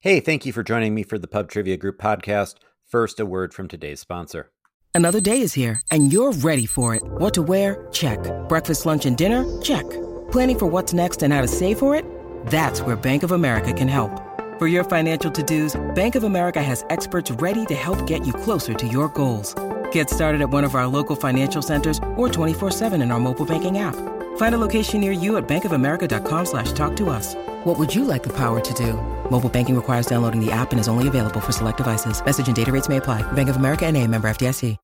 [0.00, 2.56] Hey, thank you for joining me for the Pub Trivia Group podcast.
[2.84, 4.50] First, a word from today's sponsor.
[4.94, 7.02] Another day is here, and you're ready for it.
[7.04, 7.86] What to wear?
[7.92, 8.18] Check.
[8.48, 9.44] Breakfast, lunch, and dinner?
[9.60, 9.88] Check.
[10.30, 12.04] Planning for what's next and how to save for it?
[12.46, 14.22] That's where Bank of America can help.
[14.58, 18.32] For your financial to dos, Bank of America has experts ready to help get you
[18.32, 19.54] closer to your goals.
[19.92, 23.78] Get started at one of our local financial centers or 24-7 in our mobile banking
[23.78, 23.96] app.
[24.38, 27.34] Find a location near you at bankofamerica.com slash talk to us.
[27.64, 29.15] What would you like the power to do?
[29.30, 32.24] Mobile banking requires downloading the app and is only available for select devices.
[32.24, 33.20] Message and data rates may apply.
[33.32, 34.76] Bank of America and member FDIC.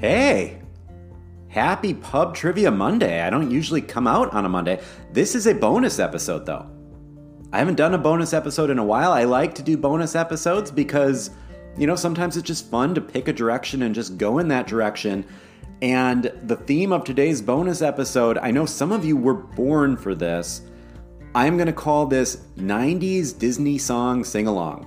[0.00, 0.62] Hey,
[1.48, 3.20] happy Pub Trivia Monday.
[3.20, 4.80] I don't usually come out on a Monday.
[5.12, 6.66] This is a bonus episode, though.
[7.52, 9.12] I haven't done a bonus episode in a while.
[9.12, 11.30] I like to do bonus episodes because,
[11.76, 14.66] you know, sometimes it's just fun to pick a direction and just go in that
[14.66, 15.26] direction
[15.82, 20.14] and the theme of today's bonus episode, I know some of you were born for
[20.14, 20.62] this.
[21.34, 24.86] I'm going to call this 90s Disney song sing along.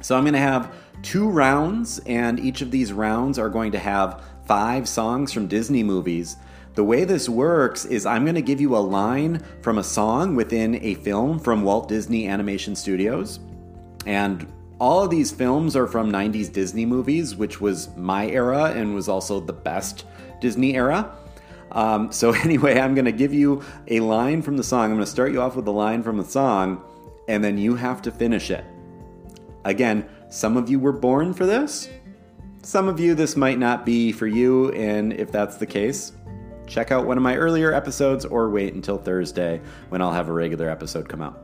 [0.00, 3.78] So I'm going to have two rounds, and each of these rounds are going to
[3.78, 6.36] have five songs from Disney movies.
[6.74, 10.36] The way this works is I'm going to give you a line from a song
[10.36, 13.40] within a film from Walt Disney Animation Studios.
[14.06, 14.46] And
[14.80, 19.08] all of these films are from 90s Disney movies, which was my era and was
[19.08, 20.04] also the best
[20.40, 21.14] Disney era.
[21.72, 24.84] Um, so, anyway, I'm going to give you a line from the song.
[24.84, 26.82] I'm going to start you off with a line from the song,
[27.26, 28.64] and then you have to finish it.
[29.64, 31.88] Again, some of you were born for this.
[32.62, 36.12] Some of you, this might not be for you, and if that's the case,
[36.66, 40.32] check out one of my earlier episodes or wait until Thursday when I'll have a
[40.32, 41.42] regular episode come out.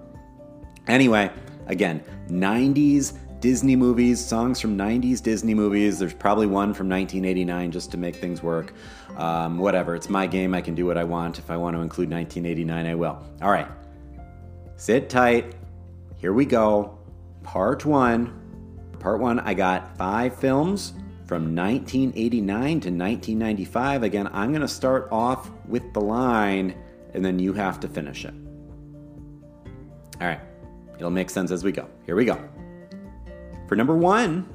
[0.86, 1.30] Anyway,
[1.66, 5.98] again, 90s Disney movies, songs from 90s Disney movies.
[5.98, 8.73] There's probably one from 1989 just to make things work.
[9.19, 10.55] Um, whatever, it's my game.
[10.55, 11.39] I can do what I want.
[11.39, 13.23] If I want to include 1989, I will.
[13.42, 13.69] All right.
[14.77, 15.56] Sit tight.
[16.17, 16.98] Here we go.
[17.42, 18.33] Part one.
[18.98, 20.95] Part one, I got five films
[21.27, 24.05] from 1989 to 1995.
[24.05, 26.74] Again, I'm going to start off with the line
[27.13, 28.33] and then you have to finish it.
[30.23, 30.41] All right.
[30.97, 31.91] It'll make sense as we go.
[32.07, 32.42] Here we go.
[33.67, 34.48] For number one,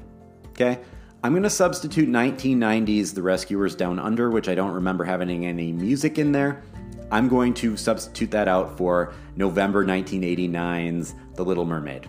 [0.50, 0.78] okay,
[1.22, 5.72] I'm going to substitute 1990s The Rescuers Down Under, which I don't remember having any
[5.72, 6.62] music in there.
[7.10, 12.08] I'm going to substitute that out for November 1989's The Little Mermaid.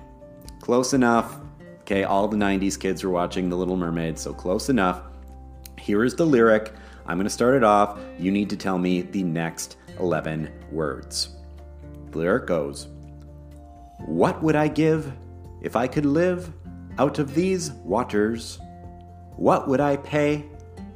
[0.60, 1.40] Close enough.
[1.82, 5.02] Okay, all the 90s kids were watching The Little Mermaid, so close enough.
[5.78, 6.72] Here is the lyric.
[7.08, 8.00] I'm going to start it off.
[8.20, 11.36] You need to tell me the next 11 words.
[12.12, 12.88] The lyric goes
[13.98, 15.12] What would I give
[15.62, 16.54] if I could live
[16.98, 18.60] out of these waters,
[19.38, 20.46] what would I pay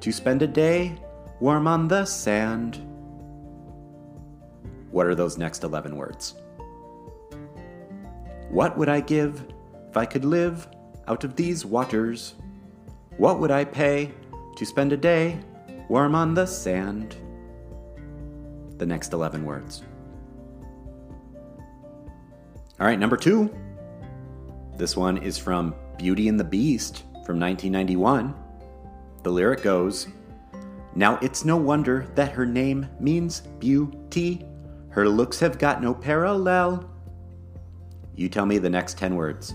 [0.01, 0.97] to spend a day
[1.39, 2.81] warm on the sand?
[4.91, 6.35] What are those next 11 words?
[8.49, 9.43] What would I give
[9.89, 10.67] if I could live
[11.07, 12.35] out of these waters?
[13.17, 14.11] What would I pay
[14.55, 15.39] to spend a day
[15.89, 17.15] warm on the sand?
[18.77, 19.83] The next 11 words.
[22.79, 23.53] All right, number two.
[24.77, 28.33] This one is from Beauty and the Beast from 1991.
[29.23, 30.07] The lyric goes
[30.93, 34.45] Now it's no wonder that her name means beauty.
[34.89, 36.89] Her looks have got no parallel.
[38.15, 39.53] You tell me the next 10 words.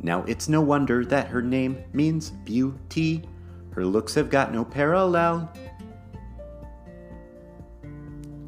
[0.00, 3.28] Now it's no wonder that her name means beauty.
[3.70, 5.52] Her looks have got no parallel.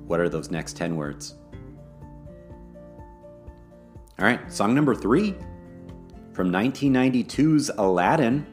[0.07, 1.35] What are those next 10 words?
[4.19, 5.37] All right, song number three
[6.39, 8.47] from 1992's Aladdin.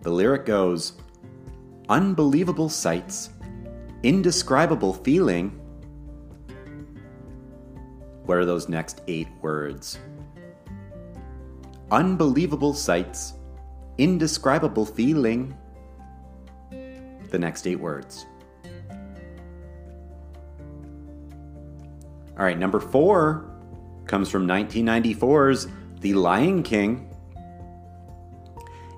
[0.00, 0.94] The lyric goes
[1.90, 3.28] Unbelievable sights,
[4.02, 5.60] indescribable feeling.
[8.24, 9.98] What are those next eight words?
[11.90, 13.34] Unbelievable sights,
[13.98, 15.54] indescribable feeling.
[16.70, 18.24] The next eight words.
[22.38, 23.50] All right, number four
[24.06, 25.68] comes from 1994's
[26.04, 27.08] the Lion King.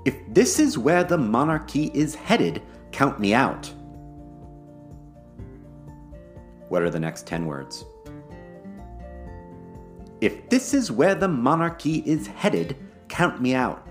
[0.04, 2.60] If this is where the monarchy is headed,
[2.90, 3.72] count me out.
[6.68, 7.84] What are the next 10 words?
[10.20, 12.76] If this is where the monarchy is headed,
[13.06, 13.86] count me out.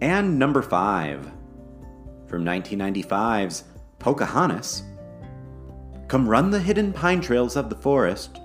[0.00, 1.30] And number five,
[2.26, 3.64] from 1995's
[3.98, 4.84] Pocahontas.
[6.12, 8.38] Come run the hidden pine trails of the forest.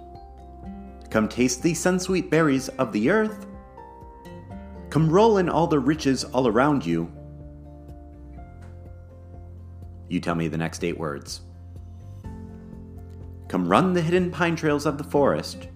[1.10, 3.46] Come taste the sun-sweet berries of the earth.
[4.90, 7.12] Come roll in all the riches all around you.
[10.08, 11.42] You tell me the next eight words.
[13.50, 15.68] Come run the hidden pine trails of the forest.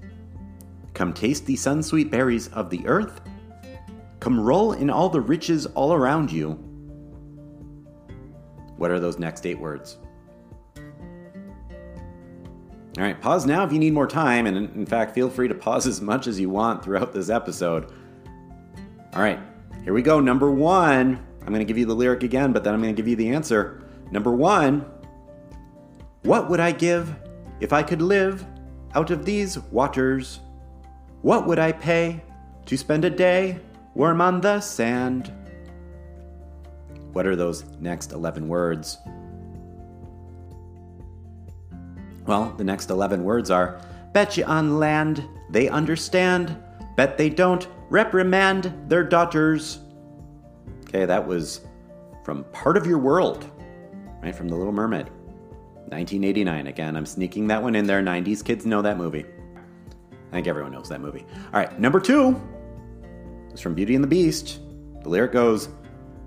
[0.94, 3.20] Come taste the sun sweet berries of the earth.
[4.22, 6.52] Come roll in all the riches all around you.
[8.78, 9.98] What are those next eight words?
[13.01, 15.56] All right, pause now if you need more time, and in fact, feel free to
[15.56, 17.92] pause as much as you want throughout this episode.
[19.15, 19.39] All right,
[19.83, 20.19] here we go.
[20.19, 21.25] Number one.
[21.42, 23.15] I'm going to give you the lyric again, but then I'm going to give you
[23.15, 23.81] the answer.
[24.12, 24.86] Number one
[26.21, 27.15] What would I give
[27.59, 28.45] if I could live
[28.94, 30.39] out of these waters?
[31.24, 32.21] What would I pay
[32.68, 33.57] to spend a day
[33.95, 35.33] warm on the sand?
[37.13, 39.00] What are those next 11 words?
[42.31, 43.81] Well, the next 11 words are
[44.13, 46.56] Bet you on land, they understand.
[46.95, 49.80] Bet they don't reprimand their daughters.
[50.88, 51.60] Okay, that was
[52.24, 53.51] from Part of Your World,
[54.24, 54.33] right?
[54.33, 55.10] From The Little Mermaid.
[55.89, 56.68] 1989.
[56.68, 58.01] Again, I'm sneaking that one in there.
[58.01, 59.25] 90s kids know that movie.
[60.30, 61.25] I think everyone knows that movie.
[61.54, 62.42] All right, number two
[63.54, 64.62] is from Beauty and the Beast.
[65.04, 65.68] The lyric goes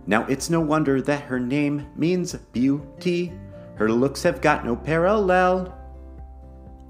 [0.07, 3.33] Now it's no wonder that her name means beauty.
[3.77, 5.81] Her looks have got no parallel.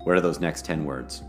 [0.04, 1.22] What are those next 10 words?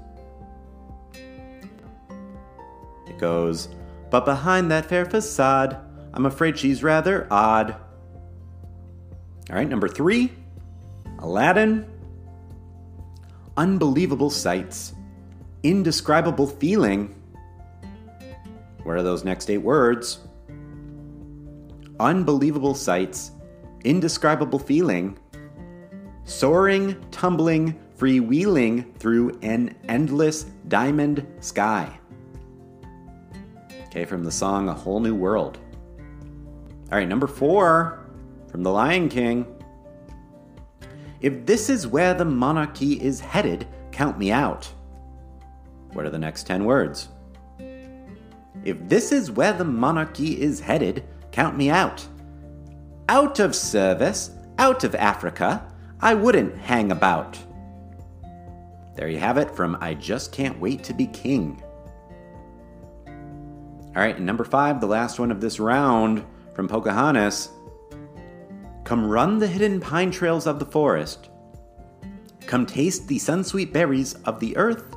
[3.07, 3.69] It goes,
[4.11, 5.77] But behind that fair facade,
[6.13, 7.71] I'm afraid she's rather odd.
[9.49, 10.31] All right, number three
[11.19, 11.85] Aladdin.
[13.57, 14.93] Unbelievable sights,
[15.63, 17.15] indescribable feeling.
[18.83, 20.19] Where are those next eight words?
[21.99, 23.31] Unbelievable sights,
[23.85, 25.17] indescribable feeling,
[26.25, 31.99] soaring, tumbling, freewheeling through an endless diamond sky.
[33.85, 35.57] Okay, from the song A Whole New World.
[36.91, 38.05] All right, number four
[38.49, 39.45] from The Lion King.
[41.21, 44.71] If this is where the monarchy is headed, count me out.
[45.93, 47.07] What are the next 10 words?
[48.65, 52.05] If this is where the monarchy is headed, count me out.
[53.07, 55.71] Out of service, out of Africa,
[56.01, 57.37] I wouldn't hang about.
[58.95, 61.61] There you have it from I Just Can't Wait to Be King.
[63.07, 67.49] All right, and number five, the last one of this round from Pocahontas.
[68.85, 71.29] Come run the hidden pine trails of the forest.
[72.45, 74.95] Come taste the sun sweet berries of the earth.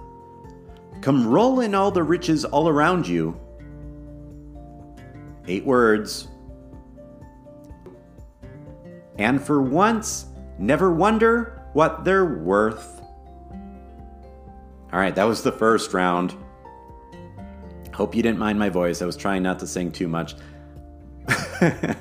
[1.00, 3.38] Come roll in all the riches all around you.
[5.48, 6.28] Eight words.
[9.18, 10.26] And for once,
[10.58, 12.97] never wonder what they're worth.
[14.98, 16.34] All right, that was the first round.
[17.94, 19.00] Hope you didn't mind my voice.
[19.00, 20.34] I was trying not to sing too much.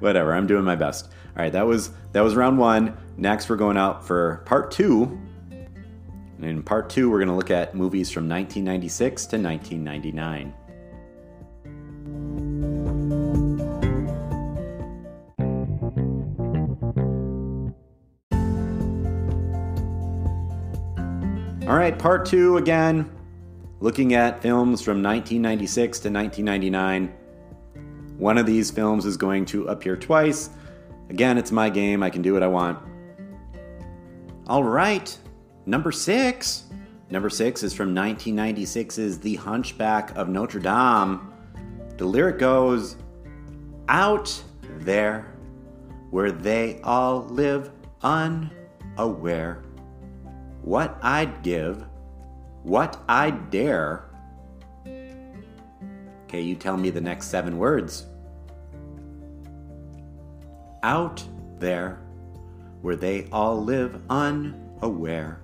[0.00, 1.10] Whatever, I'm doing my best.
[1.36, 2.96] All right, that was that was round 1.
[3.18, 5.20] Next we're going out for part 2.
[5.50, 5.68] And
[6.46, 10.54] in part 2 we're going to look at movies from 1996 to 1999.
[21.90, 23.10] Right, part 2 again
[23.80, 27.14] looking at films from 1996 to 1999.
[28.18, 30.50] One of these films is going to appear twice.
[31.08, 32.78] Again, it's my game, I can do what I want.
[34.48, 35.16] All right,
[35.64, 36.64] number six.
[37.10, 41.32] Number six is from 1996's The Hunchback of Notre Dame.
[41.96, 42.96] The lyric goes
[43.88, 44.42] Out
[44.80, 45.32] there
[46.10, 47.70] where they all live
[48.02, 49.62] unaware.
[50.68, 51.86] What I'd give,
[52.62, 54.04] what I'd dare
[56.28, 58.04] Okay, you tell me the next seven words.
[60.82, 61.24] Out
[61.58, 62.00] there,
[62.82, 65.40] where they all live unaware,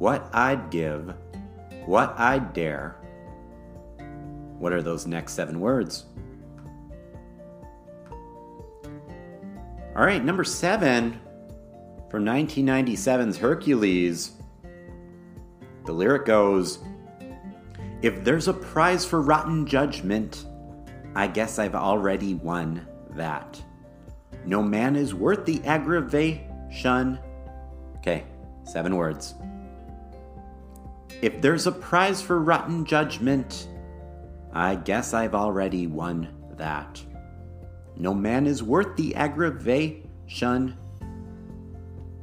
[0.00, 1.14] what I'd give,
[1.86, 2.96] what I'd dare.
[4.58, 6.06] What are those next seven words?
[9.94, 11.20] All right, number seven
[12.14, 14.34] from 1997's Hercules.
[15.84, 16.78] The lyric goes,
[18.02, 20.46] if there's a prize for rotten judgment,
[21.16, 23.60] I guess I've already won that.
[24.46, 27.18] No man is worth the aggravation.
[27.96, 28.22] Okay,
[28.62, 29.34] seven words.
[31.20, 33.66] If there's a prize for rotten judgment,
[34.52, 36.28] I guess I've already won
[36.58, 37.02] that.
[37.96, 40.78] No man is worth the aggravation.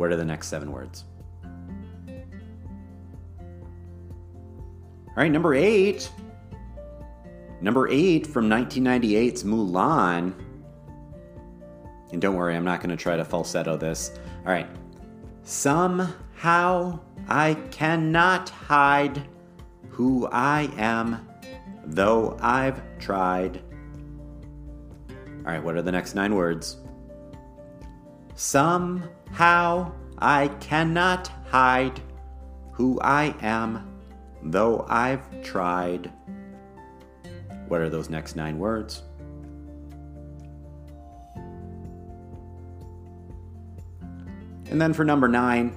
[0.01, 1.03] What are the next seven words?
[5.07, 6.11] All right, number eight.
[7.61, 10.33] Number eight from 1998's Mulan.
[12.11, 14.19] And don't worry, I'm not going to try to falsetto this.
[14.43, 14.65] All right.
[15.43, 19.21] Somehow I cannot hide
[19.89, 21.29] who I am,
[21.85, 23.61] though I've tried.
[25.11, 26.77] All right, what are the next nine words?
[28.33, 29.07] Somehow
[29.39, 31.99] I cannot hide
[32.71, 33.99] who I am,
[34.43, 36.11] though I've tried.
[37.67, 39.03] What are those next nine words?
[44.69, 45.75] And then for number nine,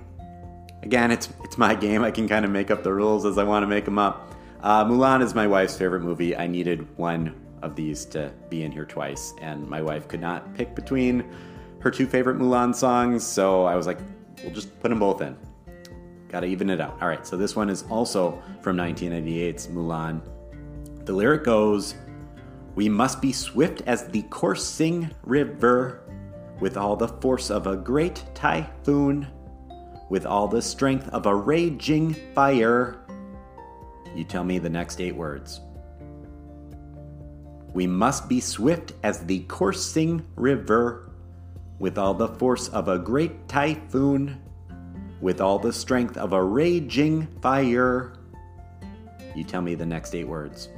[0.83, 2.05] again, it's it's my game.
[2.05, 4.35] I can kind of make up the rules as I want to make them up.
[4.63, 6.37] Uh, Mulan is my wife's favorite movie.
[6.37, 10.55] I needed one of these to be in here twice, and my wife could not
[10.55, 11.25] pick between
[11.85, 13.99] her two favorite Mulan songs, so I was like,
[14.43, 15.37] we'll just put them both in.
[16.31, 16.97] Gotta even it out.
[17.03, 20.23] All right, so this one is also from 1998's Mulan.
[21.05, 21.95] The lyric goes,
[22.75, 26.01] We must be swift as the coursing river,
[26.59, 29.27] with all the force of a great typhoon,
[30.09, 33.05] with all the strength of a raging fire.
[34.17, 35.61] You tell me the next eight words.
[37.75, 41.11] We must be swift as the coursing river,
[41.79, 44.41] with all the force of a great typhoon,
[45.21, 48.13] with all the strength of a raging fire.
[49.35, 50.69] You tell me the next eight words.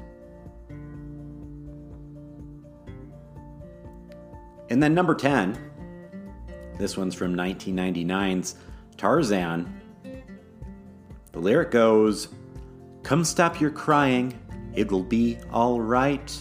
[4.68, 5.58] And then number 10,
[6.78, 8.56] this one's from 1999's
[8.96, 9.80] Tarzan.
[11.32, 12.28] The lyric goes,
[13.02, 14.38] Come stop your crying,
[14.74, 16.36] it will be all right.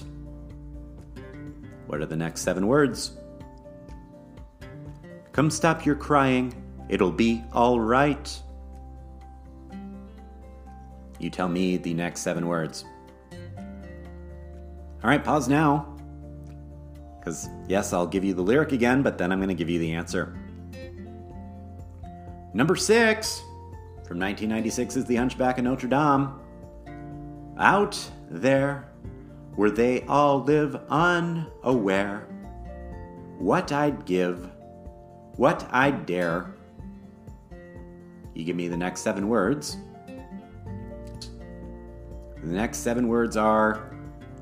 [1.86, 3.18] What are the next seven words?
[5.36, 6.56] Come stop your crying,
[6.88, 8.42] it'll be all right.
[11.20, 12.86] You tell me the next seven words.
[13.60, 15.94] All right, pause now.
[17.20, 19.78] Because, yes, I'll give you the lyric again, but then I'm going to give you
[19.78, 20.40] the answer.
[22.54, 23.42] Number six
[24.08, 26.32] from 1996 is The Hunchback of Notre Dame.
[27.60, 28.00] Out
[28.32, 28.88] there
[29.56, 32.26] where they all live unaware,
[33.38, 34.50] what I'd give,
[35.38, 36.54] what I'd dare.
[38.34, 39.78] You give me the next seven words.
[42.44, 43.96] The next seven words are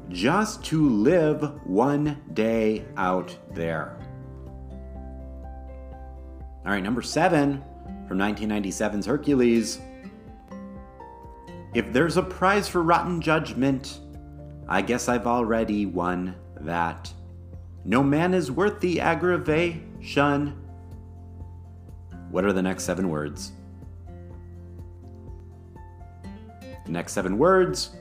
[0.09, 3.97] just to live one day out there.
[6.65, 7.63] All right, number seven
[8.07, 9.79] from 1997's Hercules.
[11.73, 13.99] If there's a prize for rotten judgment,
[14.67, 17.11] I guess I've already won that.
[17.85, 20.62] No man is worth the aggravation.
[22.33, 23.51] What are the next seven words?
[26.87, 27.95] Next seven words.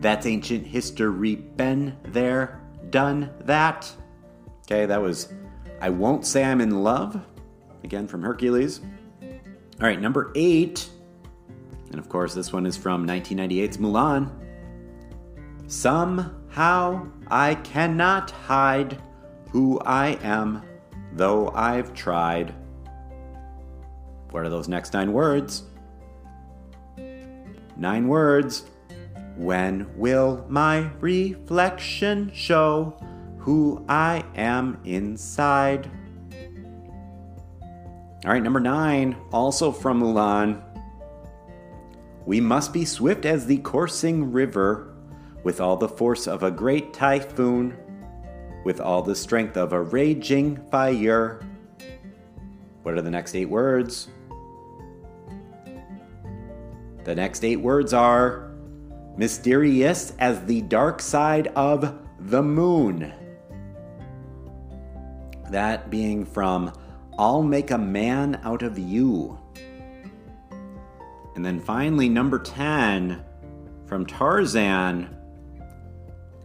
[0.00, 1.36] That's ancient history.
[1.36, 2.60] Been there,
[2.90, 3.88] done that.
[4.66, 5.32] Okay, that was
[5.80, 7.24] I Won't Say I'm in Love,
[7.84, 8.80] again from Hercules.
[9.22, 10.90] All right, number eight.
[11.92, 14.28] And of course, this one is from 1998's Mulan.
[15.68, 19.00] Somehow I cannot hide
[19.50, 20.64] who I am,
[21.12, 22.56] though I've tried.
[24.30, 25.64] What are those next nine words?
[27.76, 28.64] Nine words.
[29.36, 32.94] When will my reflection show
[33.38, 35.90] who I am inside?
[38.24, 40.62] All right, number nine, also from Mulan.
[42.26, 44.94] We must be swift as the coursing river
[45.42, 47.76] with all the force of a great typhoon,
[48.62, 51.40] with all the strength of a raging fire.
[52.82, 54.08] What are the next eight words?
[57.04, 58.50] The next eight words are
[59.16, 63.12] mysterious as the dark side of the moon.
[65.50, 66.72] That being from
[67.18, 69.38] I'll Make a Man Out of You.
[71.34, 73.22] And then finally, number 10
[73.86, 75.16] from Tarzan.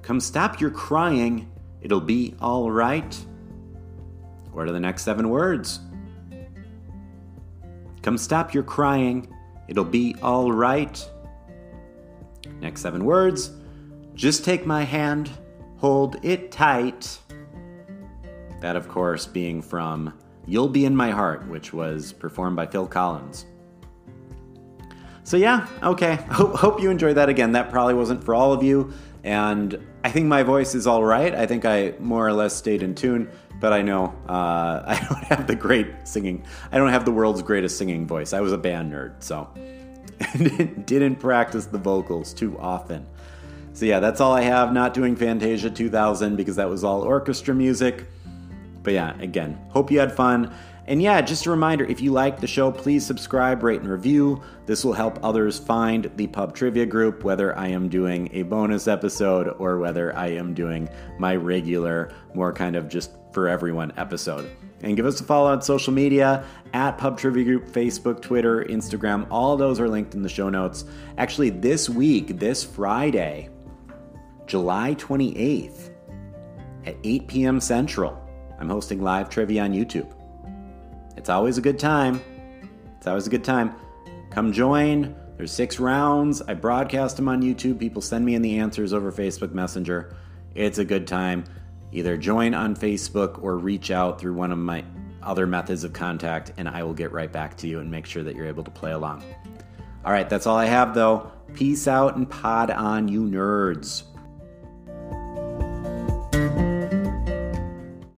[0.02, 3.26] Come stop your crying, it'll be all right.
[4.52, 5.80] What are the next seven words?
[8.02, 9.35] Come stop your crying,
[9.68, 11.04] it'll be all right.
[12.60, 13.52] Next seven words.
[14.14, 15.30] Just take my hand,
[15.78, 17.20] hold it tight.
[18.62, 22.88] That, of course, being from You'll Be in My Heart, which was performed by Phil
[22.88, 23.46] Collins.
[25.24, 26.16] So, yeah, okay.
[26.30, 27.52] Hope, hope you enjoyed that again.
[27.54, 28.94] That probably wasn't for all of you.
[29.24, 31.34] And I think my voice is all right.
[31.34, 33.28] I think I more or less stayed in tune,
[33.60, 36.46] but I know uh, I don't have the great singing.
[36.72, 38.32] I don't have the world's greatest singing voice.
[38.32, 39.50] I was a band nerd, so
[40.86, 43.08] didn't practice the vocals too often.
[43.74, 44.72] So yeah, that's all I have.
[44.72, 48.06] Not doing Fantasia 2000 because that was all orchestra music.
[48.84, 50.54] But yeah, again, hope you had fun.
[50.88, 54.42] And yeah, just a reminder if you like the show, please subscribe, rate, and review.
[54.68, 58.88] This will help others find the Pub Trivia group, whether I am doing a bonus
[58.88, 60.88] episode or whether I am doing
[61.18, 64.50] my regular, more kind of just for everyone episode.
[64.82, 69.26] And give us a follow on social media at Pub Trivia Group, Facebook, Twitter, Instagram.
[69.32, 70.86] All those are linked in the show notes.
[71.18, 73.50] Actually, this week, this Friday,
[74.46, 75.90] July 28th
[76.86, 77.60] at 8 p.m.
[77.60, 78.22] Central,
[78.60, 80.12] I'm hosting live trivia on YouTube.
[81.18, 82.22] It's always a good time.
[82.98, 83.76] It's always a good time.
[84.32, 85.16] Come join.
[85.38, 86.42] There's six rounds.
[86.42, 87.80] I broadcast them on YouTube.
[87.80, 90.16] People send me in the answers over Facebook Messenger.
[90.54, 91.44] It's a good time.
[91.92, 94.84] Either join on Facebook or reach out through one of my
[95.22, 98.24] other methods of contact, and I will get right back to you and make sure
[98.24, 99.24] that you're able to play along.
[100.04, 101.32] All right, that's all I have though.
[101.54, 104.04] Peace out and pod on, you nerds.